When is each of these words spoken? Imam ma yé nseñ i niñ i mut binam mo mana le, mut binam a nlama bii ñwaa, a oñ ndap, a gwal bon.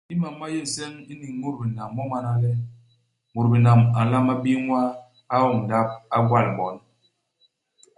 Imam 0.13 0.33
ma 0.39 0.45
yé 0.53 0.59
nseñ 0.65 0.93
i 1.11 1.13
niñ 1.19 1.31
i 1.35 1.39
mut 1.41 1.55
binam 1.59 1.89
mo 1.95 2.03
mana 2.11 2.31
le, 2.41 2.51
mut 3.33 3.45
binam 3.51 3.79
a 3.97 4.01
nlama 4.05 4.33
bii 4.41 4.59
ñwaa, 4.65 4.89
a 5.35 5.37
oñ 5.47 5.55
ndap, 5.63 5.89
a 6.15 6.17
gwal 6.27 6.47
bon. 6.57 6.75